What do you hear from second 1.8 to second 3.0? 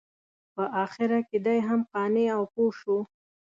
قانع او پوه شو.